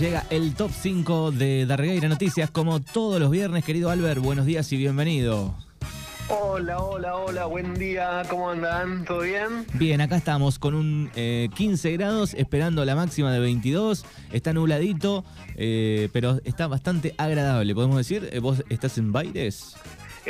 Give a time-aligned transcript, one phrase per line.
[0.00, 3.64] llega el top 5 de Darregueira Noticias, como todos los viernes.
[3.64, 5.54] Querido Albert, buenos días y bienvenido.
[6.28, 9.04] Hola, hola, hola, buen día, ¿cómo andan?
[9.04, 9.66] ¿Todo bien?
[9.74, 14.06] Bien, acá estamos con un 15 eh, grados, esperando la máxima de 22.
[14.32, 15.22] Está nubladito,
[15.56, 18.30] eh, pero está bastante agradable, podemos decir.
[18.32, 19.76] Eh, ¿Vos estás en Baires?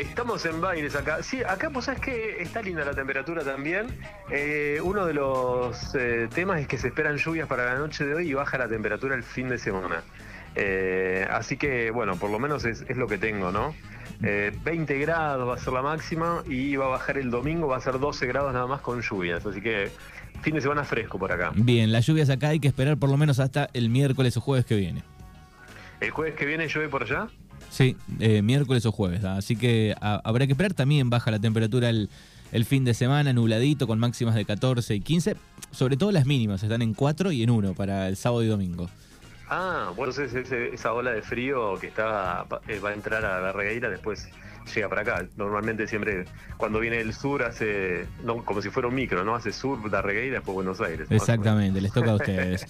[0.01, 1.23] Estamos en Baires acá.
[1.23, 3.87] Sí, acá pues sabes que está linda la temperatura también.
[4.83, 5.93] uno de los
[6.35, 9.15] temas es que se esperan lluvias para la noche de hoy y baja la temperatura
[9.15, 10.03] el fin de semana.
[11.31, 13.75] así que, bueno, por lo menos es, es lo que tengo, ¿no?
[14.21, 17.79] 20 eh, grados va a ser la máxima y va a bajar el domingo, va
[17.79, 19.45] a ser 12 grados nada más con lluvias.
[19.47, 19.91] Así que
[20.43, 21.53] fin de semana fresco por acá.
[21.55, 24.67] Bien, las lluvias acá hay que esperar por lo menos hasta el miércoles o jueves
[24.67, 25.03] que viene.
[26.01, 27.29] ¿El jueves que viene llueve por allá?
[27.71, 29.25] Sí, eh, miércoles o jueves.
[29.25, 30.75] Así que habrá que esperar.
[30.75, 32.09] También baja la temperatura el,
[32.67, 35.37] fin de semana, nubladito, con máximas de 14 y 15.
[35.71, 38.91] Sobre todo las mínimas, están en 4 y en 1 para el sábado y domingo.
[39.49, 43.53] Ah, bueno, entonces esa ola de frío que está eh, va a entrar a la
[43.89, 44.29] después
[44.75, 45.27] llega para acá.
[45.37, 46.25] Normalmente siempre
[46.57, 49.35] cuando viene el sur hace, no, como si fuera un micro, ¿no?
[49.35, 51.09] Hace sur, la regueira, después Buenos Aires.
[51.11, 52.67] Exactamente, les toca a ustedes.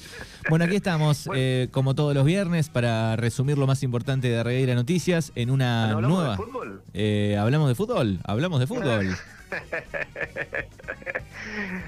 [0.48, 4.74] bueno, aquí estamos, eh, como todos los viernes, para resumir lo más importante de Regueira
[4.74, 6.30] Noticias en una ¿Hablamos nueva...
[6.30, 6.82] De fútbol?
[6.94, 9.16] Eh, hablamos de fútbol, hablamos de fútbol.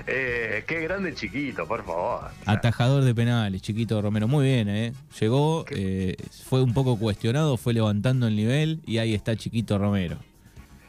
[0.06, 2.30] Eh, qué grande chiquito, por favor.
[2.46, 4.26] Atajador de penales, chiquito Romero.
[4.26, 4.92] Muy bien, ¿eh?
[5.20, 6.16] Llegó, eh,
[6.48, 10.16] fue un poco cuestionado, fue levantando el nivel y ahí está chiquito Romero.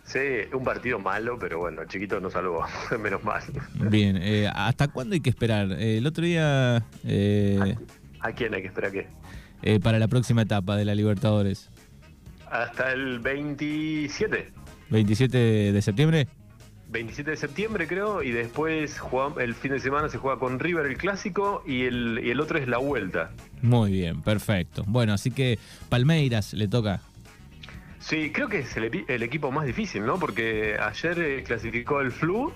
[0.06, 0.20] Sí,
[0.54, 2.66] un partido malo, pero bueno, chiquito no salvó,
[3.00, 3.44] menos mal.
[3.76, 5.72] Bien, eh, ¿hasta cuándo hay que esperar?
[5.72, 6.78] el otro día...
[6.78, 9.80] ¿A, quién hay que esperar qué?
[9.80, 11.70] para la próxima etapa de la Libertadores.
[12.50, 14.52] Hasta el 27.
[14.90, 16.28] ¿27 de septiembre?
[16.94, 19.02] 27 de septiembre creo, y después
[19.40, 22.60] el fin de semana se juega con River el clásico y el, y el otro
[22.60, 23.32] es la vuelta.
[23.62, 24.84] Muy bien, perfecto.
[24.88, 27.02] Bueno, así que Palmeiras le toca.
[28.00, 30.20] Sí, creo que es el, equipo más difícil, ¿no?
[30.20, 32.54] Porque ayer eh, clasificó el Flu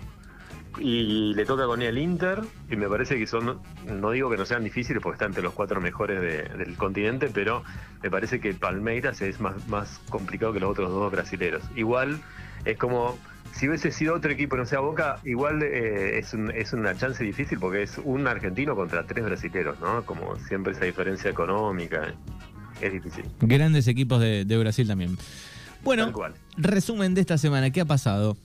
[0.78, 4.46] y le toca con el Inter y me parece que son, no digo que no
[4.46, 7.64] sean difíciles porque están entre los cuatro mejores del continente, pero
[8.04, 11.64] me parece que Palmeiras es más, más complicado que los otros dos brasileros.
[11.76, 12.20] Igual
[12.66, 13.18] es como
[13.54, 17.60] si hubiese sido otro equipo, no sea Boca, igual eh, es, es, una chance difícil
[17.60, 20.06] porque es un argentino contra tres brasileros, ¿no?
[20.06, 22.14] Como siempre esa diferencia económica
[22.82, 23.26] es difícil.
[23.40, 25.18] Grandes equipos de, Brasil también.
[25.84, 26.12] Bueno,
[26.58, 28.38] resumen de esta semana, ¿qué ha pasado?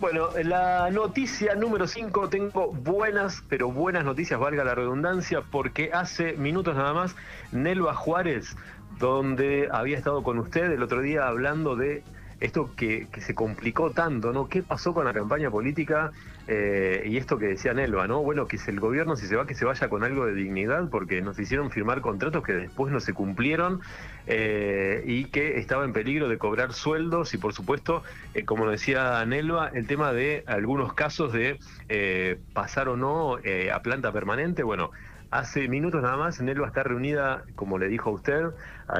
[0.00, 6.34] Bueno, la noticia número 5, tengo buenas, pero buenas noticias, valga la redundancia, porque hace
[6.34, 7.14] minutos nada más,
[7.52, 8.56] Nelva Juárez,
[8.98, 12.02] donde había estado con usted el otro día hablando de
[12.44, 14.48] esto que, se complicó tanto, ¿no?
[14.48, 16.12] ¿Qué pasó con la campaña política
[16.46, 18.22] eh, y esto que decía Nelva, ¿no?
[18.22, 20.90] Bueno, que es el gobierno, si se va, que se vaya con algo de dignidad,
[20.90, 23.80] porque nos hicieron firmar contratos que después no se cumplieron
[24.26, 28.02] eh, y que estaba en peligro de cobrar sueldos y, por supuesto,
[28.34, 31.58] eh, como decía Nelva, el tema de algunos casos de
[32.52, 34.90] pasar o no a planta permanente, bueno,
[35.34, 38.50] Hace minutos nada más, Nelva está reunida, como le dijo a usted,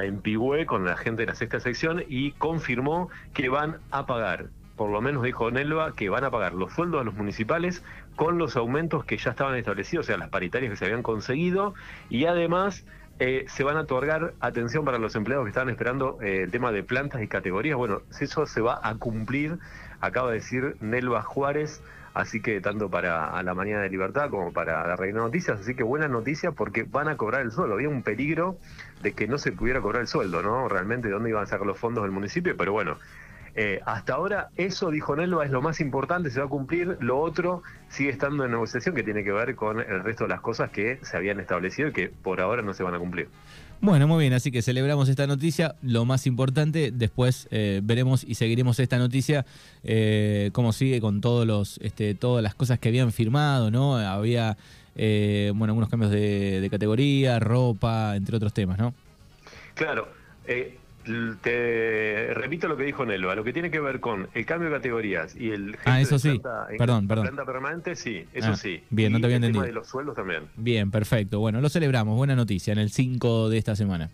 [0.01, 4.47] en Pigüé con la gente de la sexta sección y confirmó que van a pagar,
[4.75, 7.85] por lo menos dijo Nelva, que van a pagar los sueldos a los municipales
[8.17, 11.73] con los aumentos que ya estaban establecidos, o sea, las paritarias que se habían conseguido,
[12.09, 12.83] y además
[13.19, 16.73] eh, se van a otorgar atención para los empleados que estaban esperando eh, el tema
[16.73, 17.77] de plantas y categorías.
[17.77, 19.57] Bueno, eso se va a cumplir,
[20.01, 21.81] acaba de decir Nelva Juárez,
[22.15, 25.83] Así que tanto para la Mañana de Libertad como para la Reina Noticias, así que
[25.83, 27.73] buena noticia porque van a cobrar el sueldo.
[27.73, 28.57] Había un peligro
[29.03, 30.69] de que no se pudiera cobrar el sueldo, ¿no?
[30.69, 32.97] Realmente de dónde iban a sacar los fondos del municipio, pero bueno,
[33.57, 36.97] eh, hasta ahora eso, dijo Nelva, es lo más importante, se va a cumplir.
[37.01, 40.39] Lo otro sigue estando en negociación, que tiene que ver con el resto de las
[40.39, 43.27] cosas que se habían establecido y que por ahora no se van a cumplir.
[43.81, 45.75] Bueno, muy bien, así que celebramos esta noticia.
[45.81, 49.45] Lo más importante, después eh, veremos y seguiremos esta noticia,
[49.83, 53.97] eh, cómo sigue con todos los, este, todas las cosas que habían firmado, ¿no?
[53.97, 54.57] Había,
[54.95, 58.93] eh, bueno, algunos cambios de, de, categoría, ropa, entre otros temas, ¿no?
[59.75, 60.07] Claro.
[61.41, 64.75] Te repito lo que dijo Nelva, lo que tiene que ver con el cambio de
[64.75, 66.41] categorías y el ah, eso sí.
[66.77, 67.25] perdón, perdón.
[67.27, 68.83] planta permanente, sí, eso ah, sí.
[68.89, 69.63] Bien, no te había entendido.
[69.63, 70.43] El tema de los sueldos también.
[70.55, 71.39] Bien, perfecto.
[71.39, 72.17] Bueno, lo celebramos.
[72.17, 74.09] Buena noticia en el 5 de esta semana.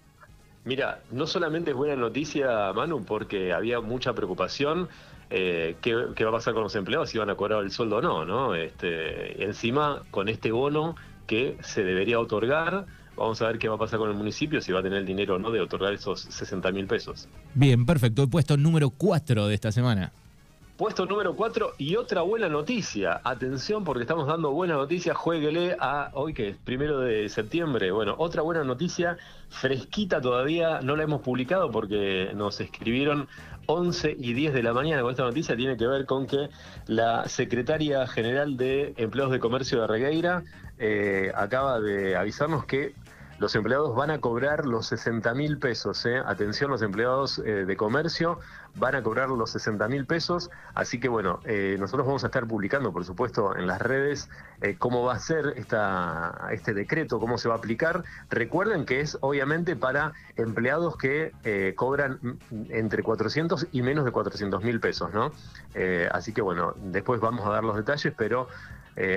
[0.65, 4.89] Mira, no solamente es buena noticia, Manu, porque había mucha preocupación
[5.33, 8.01] eh, ¿qué, va a pasar con los empleados, si van a cobrar el sueldo o
[8.01, 8.53] no, ¿no?
[8.53, 12.85] Este, encima, con este bono que se debería otorgar,
[13.17, 15.05] Vamos a ver qué va a pasar con el municipio, si va a tener el
[15.05, 17.27] dinero o no de otorgar esos 60 mil pesos.
[17.53, 18.23] Bien, perfecto.
[18.23, 20.11] El puesto número 4 de esta semana.
[20.81, 23.21] Puesto número 4 y otra buena noticia.
[23.23, 25.13] Atención porque estamos dando buena noticia.
[25.13, 27.91] Jueguele a hoy que es primero de septiembre.
[27.91, 29.15] Bueno, otra buena noticia
[29.49, 30.81] fresquita todavía.
[30.81, 33.27] No la hemos publicado porque nos escribieron
[33.67, 35.55] 11 y 10 de la mañana con esta noticia.
[35.55, 36.49] Tiene que ver con que
[36.87, 40.43] la secretaria general de Empleados de Comercio de Regueira
[40.79, 42.95] eh, acaba de avisarnos que
[43.41, 46.05] los empleados van a cobrar los 60 mil pesos.
[46.05, 46.21] ¿eh?
[46.23, 48.37] Atención, los empleados eh, de comercio
[48.75, 50.51] van a cobrar los 60 mil pesos.
[50.75, 54.29] Así que bueno, eh, nosotros vamos a estar publicando, por supuesto, en las redes
[54.77, 58.03] cómo va a ser esta, este decreto, cómo se va a aplicar.
[58.29, 61.31] Recuerden que es obviamente para empleados que
[61.75, 62.19] cobran
[62.69, 65.31] entre 400 y menos de 400 mil pesos, ¿no?
[66.11, 68.49] así que bueno, después vamos a dar los detalles, pero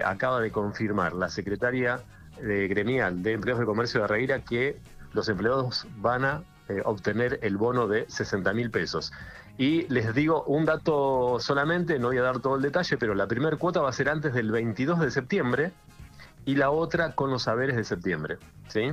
[0.02, 2.00] acaba de confirmar la secretaria
[2.40, 4.78] de gremial de empleados de comercio de Arreira que
[5.12, 9.12] los empleados van a eh, obtener el bono de 60 mil pesos.
[9.56, 13.26] Y les digo un dato solamente, no voy a dar todo el detalle, pero la
[13.26, 15.72] primera cuota va a ser antes del 22 de septiembre
[16.44, 18.38] y la otra con los saberes de septiembre.
[18.68, 18.92] ¿sí?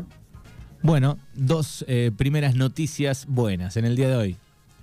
[0.84, 4.38] Bueno, dos eh, primeras noticias buenas en el día de hoy.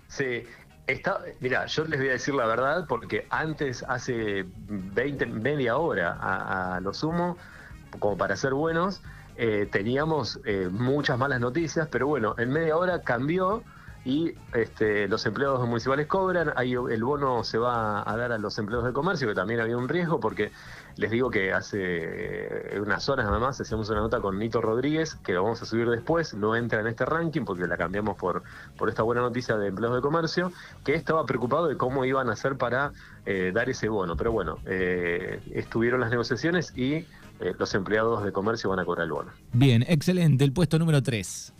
[0.08, 0.44] Sí,
[0.88, 6.16] Está, mira, yo les voy a decir la verdad porque antes, hace 20, media hora
[6.18, 7.36] a, a lo sumo,
[7.98, 9.02] como para ser buenos,
[9.40, 13.62] eh, teníamos eh, muchas malas noticias, pero bueno, en media hora cambió
[14.04, 18.58] y este, los empleados municipales cobran, ahí el bono se va a dar a los
[18.58, 20.50] empleados de comercio, que también había un riesgo, porque
[20.96, 25.14] les digo que hace eh, unas horas nada más hacíamos una nota con Nito Rodríguez,
[25.14, 28.42] que lo vamos a subir después, no entra en este ranking porque la cambiamos por,
[28.76, 30.50] por esta buena noticia de empleados de comercio,
[30.84, 32.90] que estaba preocupado de cómo iban a hacer para
[33.52, 37.06] dar ese bono, pero bueno, estuvieron las negociaciones y
[37.40, 39.30] eh, los empleados de comercio van a cobrar el bono.
[39.52, 40.44] Bien, excelente.
[40.44, 41.52] El puesto número 3.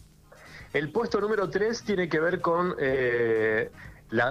[0.72, 3.70] El puesto número 3 tiene que ver con eh,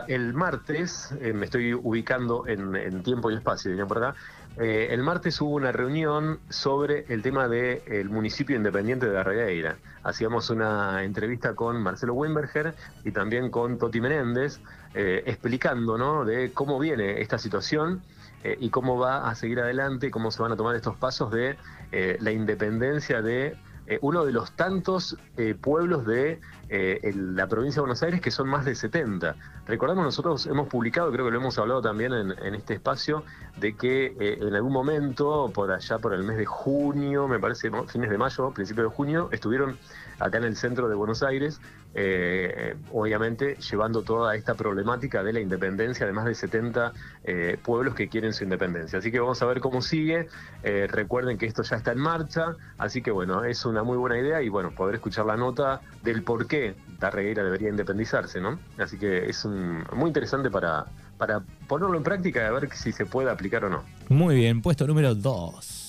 [0.07, 4.15] el martes, eh, me estoy ubicando en, tiempo y espacio, diría por acá.
[4.59, 9.77] El martes hubo una reunión sobre el tema del municipio independiente de Arregueira.
[10.03, 12.73] Hacíamos una entrevista con Marcelo Wimberger
[13.03, 14.59] y también con Toti Menéndez,
[14.95, 16.25] explicando ¿no?
[16.25, 18.01] de cómo viene esta situación
[18.43, 21.57] eh, y cómo va a seguir adelante, cómo se van a tomar estos pasos de
[21.91, 23.57] eh, la independencia de
[23.87, 25.17] eh, uno de los tantos
[25.61, 26.39] pueblos de
[26.69, 29.35] la provincia de Buenos Aires que son más de 70.
[29.65, 33.23] Recordamos, nosotros hemos publicado, creo que lo hemos hablado también en, este espacio,
[33.57, 38.09] de que en algún momento, por allá por el mes de junio, me parece, fines
[38.09, 39.77] de mayo, principio de junio, estuvieron
[40.19, 41.61] acá en el centro de Buenos Aires,
[41.99, 47.95] eh, obviamente llevando toda esta problemática de la independencia de más de 70 eh, pueblos
[47.95, 48.99] que quieren su independencia.
[48.99, 50.27] Así que vamos a ver cómo sigue.
[50.61, 54.19] Eh, recuerden que esto ya está en marcha, así que bueno, es una muy buena
[54.19, 58.59] idea y bueno, poder escuchar la nota del por qué Darreguera debería independizarse, ¿no?
[58.77, 60.85] Así que es muy interesante para,
[61.17, 63.83] para ponerlo en práctica y a ver si se puede aplicar o no.
[64.09, 65.86] Muy bien, puesto número 2.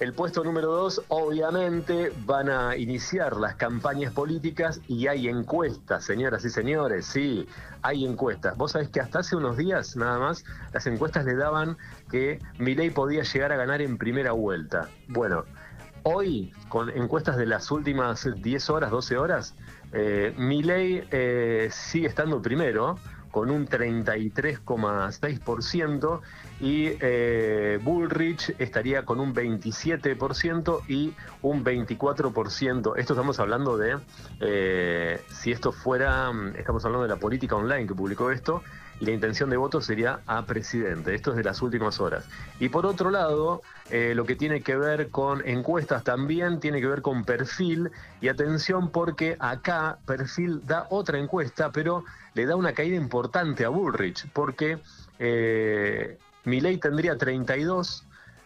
[0.00, 6.44] El puesto número dos, obviamente, van a iniciar las campañas políticas y hay encuestas, señoras
[6.44, 7.48] y señores, sí,
[7.82, 8.56] hay encuestas.
[8.56, 11.76] Vos sabés que hasta hace unos días, nada más, las encuestas le daban
[12.12, 14.88] que Milei podía llegar a ganar en primera vuelta.
[15.08, 15.46] Bueno,
[16.04, 19.56] hoy, con encuestas de las últimas 10 horas, 12 horas,
[19.92, 23.00] eh, Milei eh, sigue estando primero,
[23.38, 26.20] con un 33,6%
[26.60, 32.94] y eh, Bullrich estaría con un 27% y un 24%.
[32.96, 33.96] Esto estamos hablando de,
[34.40, 38.64] eh, si esto fuera, mm, estamos hablando de la política online que publicó esto,
[39.00, 41.14] y la intención de voto sería a presidente.
[41.14, 42.28] Esto es de las últimas horas.
[42.58, 46.86] Y por otro lado, eh, lo que tiene que ver con encuestas también tiene que
[46.86, 47.90] ver con perfil.
[48.20, 53.68] Y atención porque acá perfil da otra encuesta, pero le da una caída importante a
[53.68, 54.78] Bullrich, porque
[55.18, 58.04] eh, Milei tendría 32,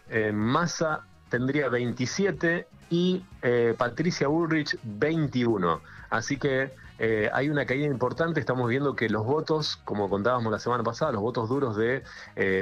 [0.09, 5.81] eh, Massa tendría 27 y eh, Patricia Bullrich 21.
[6.11, 10.59] Así que eh, hay una caída importante, estamos viendo que los votos, como contábamos la
[10.59, 12.03] semana pasada, los votos duros de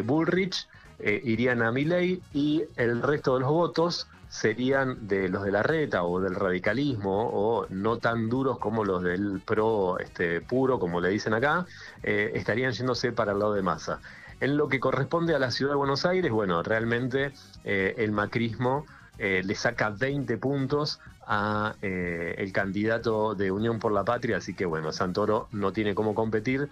[0.04, 0.68] Bullrich
[1.00, 6.04] irían a Milei y el resto de los votos serían de los de la reta
[6.04, 11.10] o del radicalismo o no tan duros como los del pro este, puro, como le
[11.10, 11.66] dicen acá,
[12.04, 14.00] estarían yéndose para el lado de masa.
[14.42, 17.32] En lo que corresponde a la ciudad de Buenos Aires, bueno, realmente
[17.64, 18.88] eh, el macrismo
[19.24, 24.56] eh, le saca 20 puntos a eh, el candidato de Unión por la Patria, así
[24.56, 26.70] que bueno, Santoro no tiene cómo competir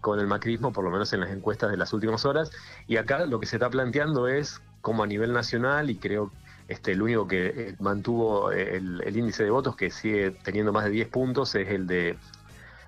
[0.00, 2.52] con el macrismo, por lo menos en las encuestas de las últimas horas.
[2.86, 6.30] Y acá lo que se está planteando es, como a nivel nacional, y creo
[6.68, 11.08] este, el único que mantuvo el, índice de votos, que sigue teniendo más de 10
[11.08, 12.16] puntos, es el de,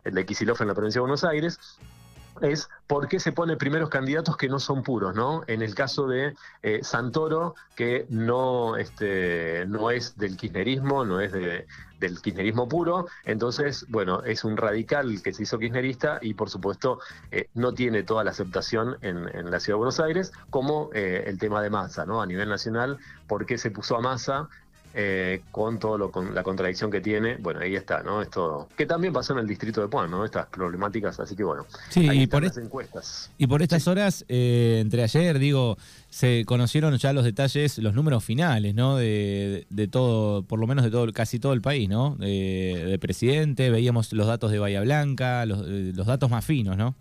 [0.05, 1.59] el de Kisilov en la provincia de Buenos Aires,
[2.41, 5.43] es ¿por qué se pone primeros candidatos que no son puros, ¿no?
[5.47, 11.33] En el caso de eh, Santoro, que no, este, no es del kirchnerismo, no es
[11.33, 11.67] de,
[12.03, 16.99] del kirchnerismo puro, entonces, bueno, es un radical que se hizo kirchnerista y por supuesto
[17.31, 21.39] eh, no tiene toda la aceptación en, la Ciudad de Buenos Aires, como eh, el
[21.39, 22.21] tema de Massa, ¿no?
[22.21, 24.49] A nivel nacional, ¿por qué se puso a Massa?
[24.95, 28.21] Eh, con todo lo con la contradicción que tiene, bueno, ahí está, ¿no?
[28.21, 30.23] Esto que también pasó en el distrito de Puan, ¿no?
[30.23, 33.31] Estas problemáticas, así que bueno, sí, y por las encuestas.
[33.39, 35.79] Y por estas horas, eh, entre ayer, digo,
[36.11, 38.97] se conocieron ya los detalles, los números finales, ¿no?
[38.97, 42.17] De, todo, por lo menos de todo, casi todo el país, ¿no?
[42.17, 46.95] De, presidente, veíamos los datos de Bahía Blanca, los, eh, los datos más finos, ¿no?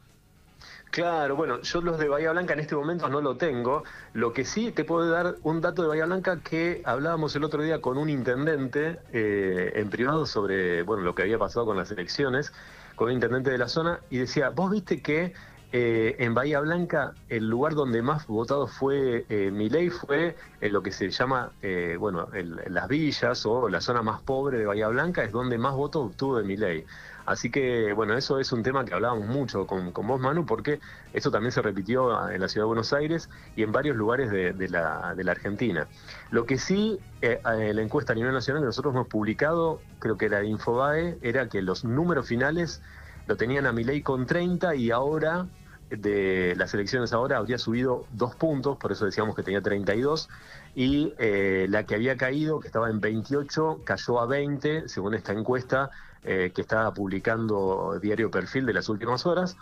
[0.91, 3.83] Claro, bueno, yo los de Bahía Blanca en este momento no lo tengo.
[4.12, 7.63] Lo que sí te puedo dar un dato de Bahía Blanca que hablábamos el otro
[7.63, 11.91] día con un intendente eh, en privado sobre bueno lo que había pasado con las
[11.91, 12.51] elecciones,
[12.95, 15.33] con un intendente de la zona, y decía, vos viste que
[15.74, 20.83] eh, en Bahía Blanca el lugar donde más votado fue eh, Miley fue en lo
[20.83, 22.27] que se llama, eh, bueno,
[22.67, 26.38] las villas o la zona más pobre de Bahía Blanca es donde más votos obtuvo
[26.38, 26.86] de Miley.
[27.25, 30.80] Así que, bueno, eso es un tema que hablábamos mucho con, vos, Manu, porque
[31.13, 34.70] eso también se repitió en la ciudad de Buenos Aires y en varios lugares de,
[34.70, 35.88] la, Argentina.
[36.30, 40.25] Lo que sí, eh, la encuesta a nivel nacional que nosotros hemos publicado, creo que
[40.25, 42.82] era de Infobae, era que los números finales
[43.28, 45.48] lo tenían a Milei con 30 y ahora
[45.90, 50.30] de las elecciones ahora habría subido dos puntos, por eso decíamos que tenía 32,
[50.75, 55.34] y eh, la que había caído, que estaba en 28, cayó a 20, según esta
[55.34, 55.90] encuesta
[56.24, 59.58] eh, que está publicando Diario Perfil de las últimas horas,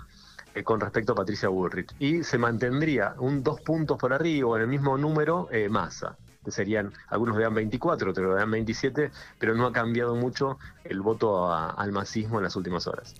[0.53, 1.93] eh, con respecto a Patricia Bullrich.
[1.99, 6.17] Y se mantendría un dos puntos por arriba, en el mismo número, eh, Massa
[6.51, 11.01] serían, algunos le dan 24, otros le dan 27, pero no ha cambiado mucho el
[11.01, 13.15] voto al masismo en las últimas horas.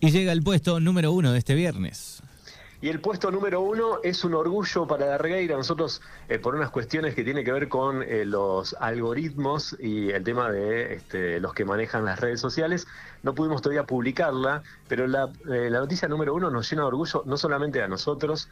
[0.00, 2.22] Y llega el puesto número uno de este viernes.
[2.82, 5.56] Y el puesto número uno es un orgullo para la Regueira.
[5.56, 10.24] Nosotros, eh, por unas cuestiones que tienen que ver con eh, los algoritmos y el
[10.24, 12.88] tema de este, los que manejan las redes sociales,
[13.22, 17.36] no pudimos todavía publicarla, pero la, eh, noticia número uno nos llena de orgullo no
[17.36, 18.48] solamente a nosotros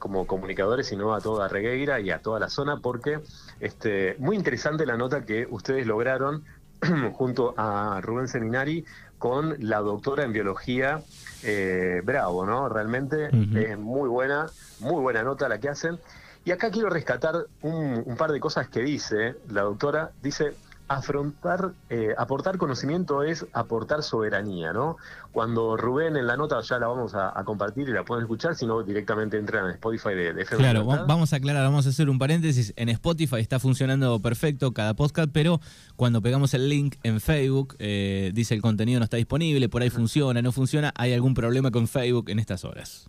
[0.00, 3.20] como comunicadores, sino a toda Regueira y a toda la zona, porque
[3.60, 6.44] este, muy interesante la nota que ustedes lograron
[7.12, 8.84] junto a Rubén Seminari
[9.20, 11.02] con la doctora en biología
[11.44, 12.68] eh, Bravo, ¿no?
[12.70, 14.46] Realmente es muy buena,
[14.80, 16.00] muy buena nota la que hacen.
[16.44, 20.12] Y acá quiero rescatar un par de cosas que dice la doctora.
[20.22, 20.54] Dice,
[20.90, 24.96] afrontar, eh, aportar conocimiento es aportar soberanía, ¿no?
[25.30, 28.66] Cuando Rubén en la nota ya la vamos a, compartir y la pueden escuchar, si
[28.66, 32.18] no directamente entran en Spotify de, de Claro, vamos a aclarar, vamos a hacer un
[32.18, 32.72] paréntesis.
[32.74, 35.60] En Spotify está funcionando perfecto cada podcast, pero
[35.94, 39.90] cuando pegamos el link en Facebook, eh, dice el contenido no está disponible, por ahí
[39.90, 43.08] funciona, no funciona, hay algún problema con Facebook en estas horas.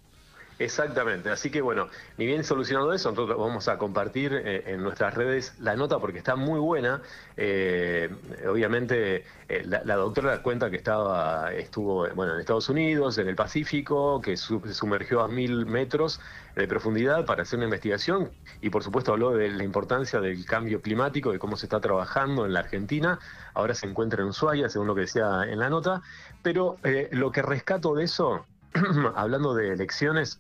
[0.61, 1.89] Exactamente, así que bueno,
[2.19, 6.19] ni bien solucionado eso, nosotros vamos a compartir eh, en nuestras redes la nota porque
[6.19, 7.01] está muy buena.
[7.35, 8.13] Eh,
[8.47, 14.21] obviamente eh, la, doctora cuenta que estaba, estuvo bueno, en Estados Unidos, en el Pacífico,
[14.21, 16.21] que se sumergió a mil metros
[16.55, 18.29] de profundidad para hacer una investigación
[18.61, 22.45] y por supuesto habló de la importancia del cambio climático, de cómo se está trabajando
[22.45, 23.17] en la Argentina.
[23.55, 26.03] Ahora se encuentra en Ushuaia, según lo que decía en la nota,
[26.43, 26.77] pero
[27.09, 28.45] lo que rescato de eso,
[29.15, 30.39] hablando de elecciones,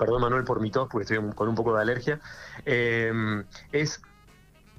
[0.00, 2.20] perdón Manuel por mi tos porque estoy con un poco de alergia,
[2.64, 3.12] eh,
[3.70, 4.00] es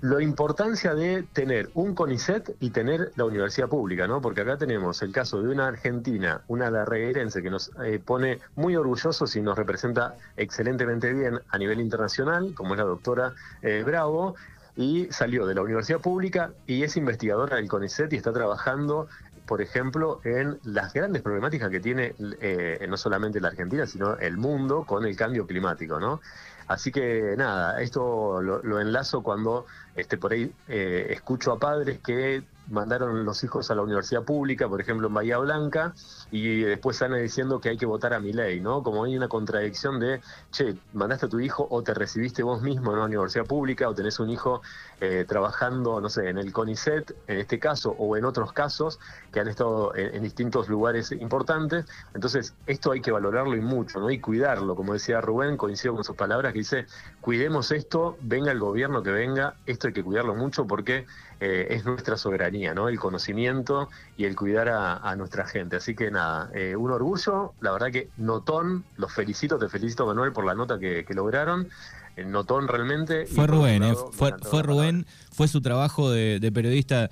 [0.02, 4.20] la importancia de tener un CONICET y tener la universidad pública, ¿no?
[4.20, 8.76] Porque acá tenemos el caso de una argentina, una larreguerense que nos eh, pone muy
[8.76, 14.34] orgullosos y nos representa excelentemente bien a nivel internacional, como es la doctora eh, Bravo,
[14.76, 19.08] y salió de la universidad pública y es investigadora del CONICET y está trabajando
[19.52, 24.38] por ejemplo, en las grandes problemáticas que tiene eh, no solamente la Argentina, sino el
[24.38, 26.22] mundo con el cambio climático, ¿no?
[26.68, 32.44] Así que nada, esto lo, enlazo cuando este, por ahí eh, escucho a padres que
[32.70, 35.94] mandaron los hijos a la universidad pública, por ejemplo en Bahía Blanca,
[36.32, 38.84] y después salen diciendo que hay que votar a mi ley, ¿no?
[38.84, 42.92] Como hay una contradicción de, che, mandaste a tu hijo o te recibiste vos mismo
[42.92, 44.62] en una universidad pública o tenés un hijo
[45.00, 49.00] eh, trabajando, no sé, en el CONICET, en este caso, o en otros casos
[49.32, 51.86] que han estado en, distintos lugares importantes.
[52.14, 54.10] Entonces, esto hay que valorarlo y mucho, ¿no?
[54.12, 56.86] Y cuidarlo, como decía Rubén, coincido con sus palabras, que dice,
[57.22, 61.06] cuidemos esto, venga el gobierno que venga, esto hay que cuidarlo mucho porque
[61.40, 62.90] eh, es nuestra soberanía, ¿no?
[62.90, 65.76] El conocimiento y el cuidar a, nuestra gente.
[65.76, 70.34] Así que nada, eh, un orgullo, la verdad que notón, los felicito, te felicito Manuel
[70.34, 71.70] por la nota que, lograron.
[72.18, 73.26] Eh, notón realmente.
[73.26, 77.10] Fue Rubén, fue, fue Rubén, fue su trabajo de, periodista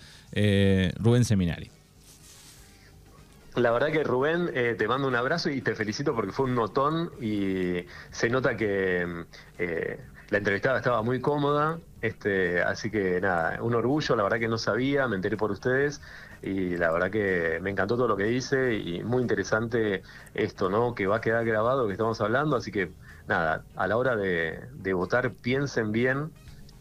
[0.99, 1.71] Rubén Seminari.
[3.55, 6.55] La verdad que Rubén, eh, te mando un abrazo y te felicito porque fue un
[6.55, 9.25] notón y se nota que
[9.57, 14.47] eh, la entrevistada estaba muy cómoda, este, así que nada, un orgullo, la verdad que
[14.47, 15.99] no sabía, me enteré por ustedes
[16.43, 20.03] y la verdad que me encantó todo lo que dice y muy interesante
[20.35, 20.93] esto, ¿no?
[20.93, 22.91] Que va a quedar grabado, que estamos hablando, así que
[23.27, 26.31] nada, a la hora de, votar piensen bien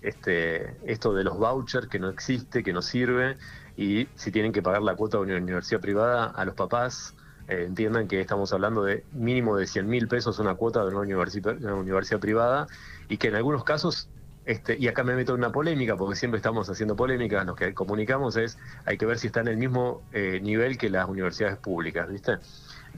[0.03, 3.37] este, esto de los vouchers que no existe, que no sirve
[3.79, 7.15] y si tienen que pagar la cuota de una universidad privada a los papás,
[7.47, 11.01] eh, entiendan que estamos hablando de mínimo de 100 mil pesos una cuota de una,
[11.03, 12.67] una universidad privada
[13.09, 14.11] y que en algunos casos
[14.45, 17.73] este, y acá me meto en una polémica, porque siempre estamos haciendo polémicas, lo que
[17.75, 21.59] comunicamos es, hay que ver si está en el mismo eh, nivel que las universidades
[21.59, 22.39] públicas, ¿viste?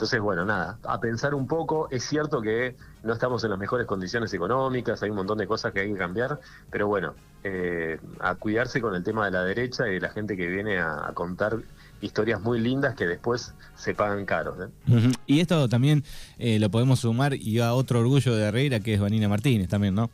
[0.00, 3.86] Entonces, bueno, nada, a pensar un poco, es cierto que no estamos en las mejores
[3.86, 6.40] condiciones económicas, hay un montón de cosas que hay que cambiar,
[6.70, 7.12] pero bueno,
[7.44, 10.78] eh, a cuidarse con el tema de la derecha y de la gente que viene
[10.78, 11.58] a, contar
[12.00, 14.56] historias muy lindas que después se pagan caros.
[14.88, 15.12] ¿eh?
[15.26, 16.02] Y esto también
[16.38, 20.08] lo podemos sumar y a otro orgullo de Herrera, que es Vanina Martínez también, ¿no?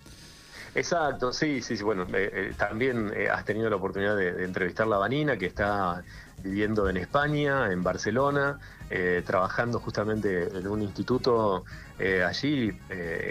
[0.76, 1.82] Exacto, sí, sí, sí.
[1.82, 6.04] Bueno, eh, eh, también eh, has tenido la oportunidad de, entrevistar a Vanina, que está
[6.42, 8.58] viviendo en España, en Barcelona,
[9.24, 11.64] trabajando justamente en un instituto
[12.24, 12.70] allí,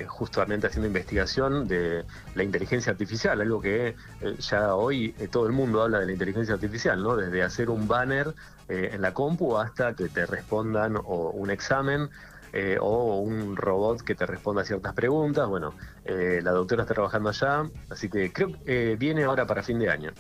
[0.08, 2.04] justamente haciendo investigación de
[2.36, 3.96] la inteligencia artificial, algo que
[4.40, 7.16] ya hoy todo el mundo habla de la inteligencia artificial, ¿no?
[7.16, 8.34] Desde hacer un banner
[8.68, 12.10] en la compu hasta que te respondan o un examen
[12.58, 15.46] eh, o un robot que te responda a ciertas preguntas.
[15.50, 15.74] Bueno,
[16.06, 19.78] eh, la doctora está trabajando allá, así que creo que eh, viene ahora para fin
[19.78, 20.14] de año.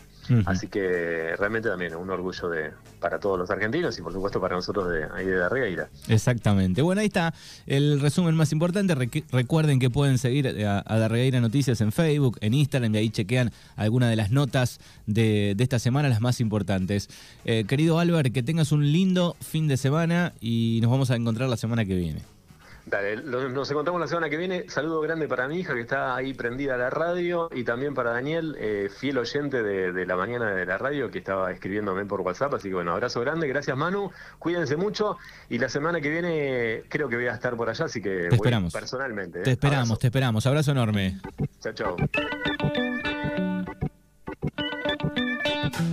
[0.45, 4.55] Así que realmente también un orgullo de para todos los argentinos y por supuesto para
[4.55, 5.89] nosotros de ahí de Darreira.
[6.07, 6.81] Exactamente.
[6.81, 7.33] Bueno, ahí está
[7.67, 8.95] el resumen más importante.
[9.31, 13.51] recuerden que pueden seguir a, a Darreira Noticias en Facebook, en Instagram y ahí chequean
[13.75, 17.09] algunas de las notas de, de esta semana, las más importantes.
[17.43, 21.57] querido Álvaro, que tengas un lindo fin de semana y nos vamos a encontrar la
[21.57, 22.34] semana que viene.
[22.85, 24.65] Dale, nos encontramos la semana que viene.
[24.69, 28.11] Saludo grande para mi hija que está ahí prendida a la radio y también para
[28.11, 32.53] Daniel, eh, fiel oyente de, la mañana de la radio que estaba escribiéndome por WhatsApp.
[32.53, 35.17] Así que bueno, abrazo grande, gracias Manu, cuídense mucho
[35.49, 38.35] y la semana que viene creo que voy a estar por allá, así que te
[38.35, 38.71] esperamos.
[38.71, 39.41] personalmente.
[39.41, 39.53] Te ¿eh?
[39.53, 40.45] esperamos, te esperamos.
[40.45, 41.19] Abrazo enorme.
[41.61, 41.95] Chao, chao.